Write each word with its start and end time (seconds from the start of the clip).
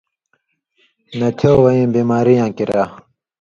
نتھېو 1.17 1.53
وَیں 1.63 1.85
بیماری 1.93 2.33
یاں 2.37 2.51
کریا 2.57 2.83